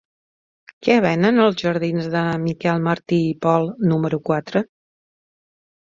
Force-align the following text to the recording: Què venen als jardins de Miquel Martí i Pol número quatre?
Què 0.85 0.95
venen 1.05 1.41
als 1.43 1.59
jardins 1.67 2.09
de 2.15 2.23
Miquel 2.45 2.81
Martí 2.89 3.21
i 3.29 3.37
Pol 3.47 3.69
número 3.93 4.21
quatre? 4.31 4.67